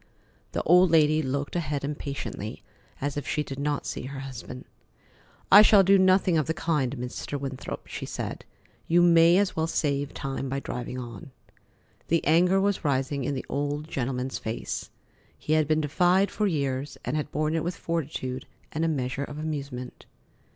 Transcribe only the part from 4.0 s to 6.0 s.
her husband. "I shall do